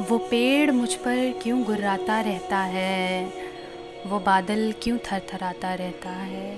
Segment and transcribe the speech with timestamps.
[0.00, 3.32] वो पेड़ मुझ पर क्यों गुर्राता रहता है?
[4.06, 6.54] वो बादल क्यों थरथराता रहता है?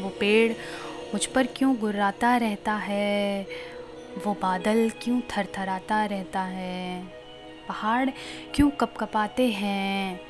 [0.00, 0.52] वो पेड़
[1.14, 3.46] मुझ पर क्यों गुर्राता रहता है?
[4.26, 7.04] वो बादल क्यों थरथराता रहता है?
[7.68, 8.10] पहाड़
[8.54, 10.20] क्यों कपकपाते हैं?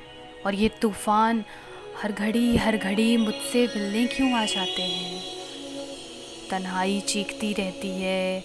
[0.47, 1.45] और ये तूफ़ान
[2.03, 5.23] हर घड़ी हर घड़ी मुझसे मिलने क्यों आ जाते हैं?
[6.51, 8.45] तन्हाई चीखती रहती है।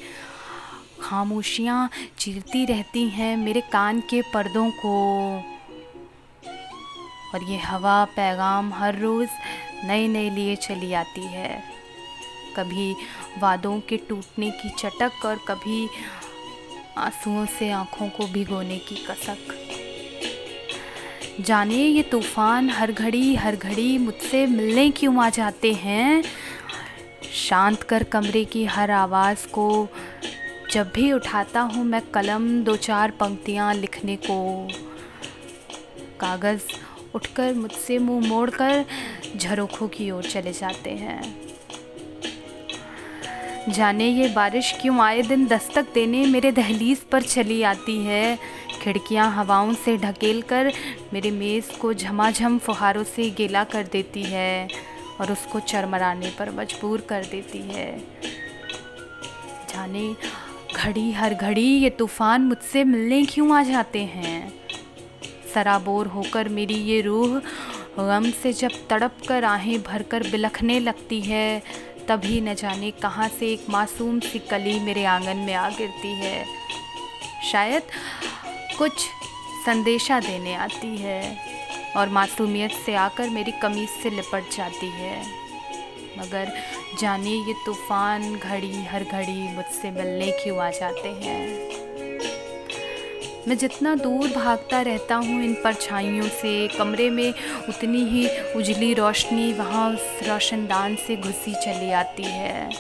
[1.08, 4.96] खामोशियाँ चीरती रहती हैं मेरे कान के पर्दों को।
[7.34, 9.30] और ये हवा पैगाम हर रोज़
[9.86, 11.64] नए नए लिए चली आती है।
[12.58, 12.96] कभी
[13.40, 15.88] वादों के टूटने की चटक और कभी
[16.98, 19.56] आंसुओं से आँखों को भिगोने की कसक।
[21.42, 26.24] जाने ये तूफ़ान हर घड़ी हर घड़ी मुझसे मिलने क्यों आ जाते हैं?
[27.34, 29.88] शांत कर कमरे की हर आवाज़ को
[30.78, 34.68] जब भी उठाता हूँ मैं कलम दो चार पंक्तियाँ लिखने को।
[36.20, 36.64] कागज़
[37.16, 38.86] उठकर मुझसे मुँह मोड़कर
[39.38, 41.22] झरोखों की ओर चले जाते हैं।
[43.70, 48.38] जाने ये बारिश क्यों आए दिन दस्तक देने मेरे दहलीज पर चली आती है।
[48.82, 50.72] खिड़कियाँ हवाओं से ढकेल कर
[51.14, 54.68] मेरे मेज़ को झमाझम फुहारों से गीला कर देती है
[55.22, 57.92] और उसको चरमराने पर मजबूर कर देती है।
[59.70, 60.16] जाने
[60.78, 64.54] घड़ी, हर घड़ी ये तूफ़ान मुझसे मिलने क्यों आ जाते हैं?
[65.54, 67.40] सराबोर होकर मेरी ये रूह
[68.00, 71.64] गम से जब तड़प कर आहें भरकर बिलखने लगती है,
[72.08, 76.46] तभी न जाने कहाँ से एक मासूम सी कली मेरे आँगन में आ गिरती है।
[77.52, 77.84] शायद
[78.78, 79.08] कुछ
[79.66, 81.38] संदेशा देने आती है
[81.96, 85.47] और मासूमियत से आकर मेरी कमीज़ से लिपट जाती है।
[86.18, 86.52] मगर
[87.02, 91.68] जाने ये तूफ़ान घड़ी, हर घड़ी मुझसे मिलने क्यों आ जाते हैं?
[93.48, 97.34] मैं जितना दूर भागता रहता हूँ इन परछाइयों से, कमरे में
[97.70, 102.72] उतनी ही उजली रोशनी वहाँ उस रोशनदान से घुसी चली आती है।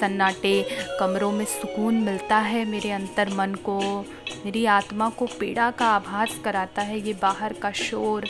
[0.00, 0.54] सन्नाटे
[1.00, 3.78] कमरों में सुकून मिलता है मेरे अंतर मन को,
[4.44, 8.28] मेरी आत्मा को पीड़ा का आभास कराता है ये बाहर का शोर।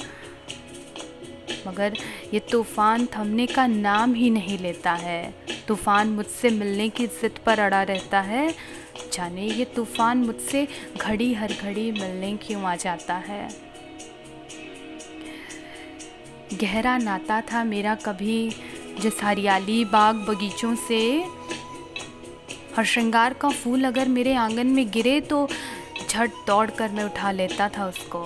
[1.66, 1.96] मगर
[2.34, 5.34] ये तूफ़ान थमने का नाम ही नहीं लेता है।
[5.68, 8.48] तूफ़ान मुझसे मिलने की ज़िद पर अड़ा रहता है।
[9.12, 13.48] जाने ये तूफ़ान मुझसे घड़ी हर घड़ी मिलने क्यों आ जाता है?
[16.54, 18.50] गहरा नाता था मेरा कभी
[19.00, 21.02] जिस हरियाली बाग बगीचों से।
[22.76, 25.46] हर श्रृंगार का फूल अगर मेरे आँगन में गिरे तो
[26.08, 28.24] झट दौड़ कर मैं उठा लेता था उसको।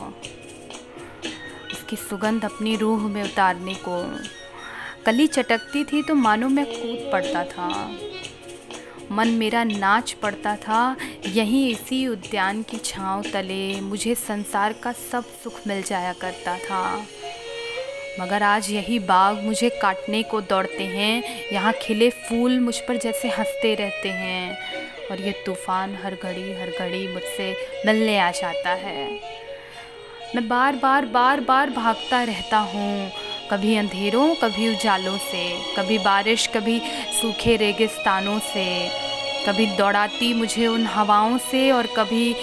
[1.87, 3.97] उसकी सुगंध अपनी रूह में उतारने को।
[5.07, 7.69] कली चटकती थी तो मानो मैं कूद पड़ता था।
[9.13, 15.25] मन मेरा नाच पड़ता था, यहीं इसी उद्यान की छाँव तले मुझे संसार का सब
[15.45, 16.83] सुख मिल जाया करता था।
[18.21, 21.23] मगर आज यही बाग मुझे काटने को दौड़ते हैं,
[21.53, 24.59] यहाँ खिले फूल मुझ पर जैसे हँसते रहते हैं,
[25.11, 27.55] और ये तूफ़ान हर घड़ी हर घड़ी मुझसे
[27.87, 29.09] मिलने आ जाता है।
[30.37, 33.11] मैं बार बार बार बार भागता रहता हूँ।
[33.51, 35.45] कभी अंधेरों, कभी उजालों से,
[35.77, 36.79] कभी बारिश, कभी
[37.21, 38.67] सूखे रेगिस्तानों से,
[39.47, 42.35] कभी दौड़ाती मुझे उन हवाओं से और कभी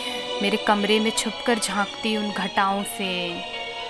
[0.42, 3.12] मेरे कमरे में छुपकर झांकती उन घटाओं से।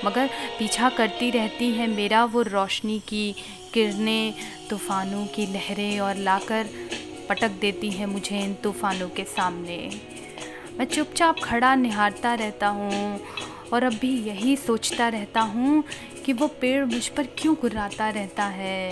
[0.06, 0.28] मगर
[0.60, 3.36] पीछा करती रहती है मेरा वो रोशनी की
[3.74, 4.34] किरणें,
[4.70, 6.70] तूफ़ानों की लहरें और लाकर
[7.30, 9.78] पटक देती है मुझे इन तूफ़ानों के सामने।
[10.78, 13.20] मैं चुपचाप खड़ा निहारता रहता हूँ
[13.74, 15.84] और अब भी यही सोचता रहता हूँ
[16.26, 18.92] कि वो पेड़ मुझ पर क्यों गुर्राता रहता है?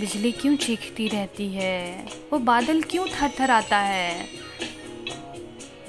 [0.00, 2.04] बिजली क्यों चीखती रहती है?
[2.32, 4.28] वो बादल क्यों थर थर आता है?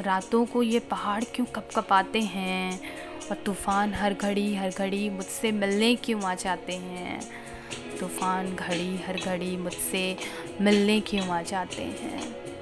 [0.01, 2.79] रातों को ये पहाड़ क्यों कप कपाते हैं?
[3.31, 7.21] और तूफ़ान हर घड़ी हर घड़ी मुझसे मिलने क्यों आ जाते हैं?
[7.99, 10.17] तूफ़ान, घड़ी, हर घड़ी मुझसे
[10.61, 12.52] मिलने क्यों आ जाते हैं?